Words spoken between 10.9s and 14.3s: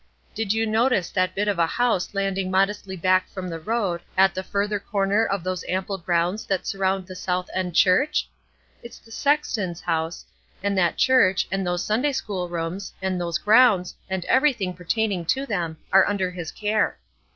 church, and those Sunday school rooms, and those grounds, and